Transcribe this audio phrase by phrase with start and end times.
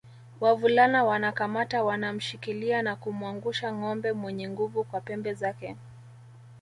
[0.41, 5.75] Wavulana wanakamata wanamshikilia na kumwangusha ngombe mwenye nguvu kwa pembe zake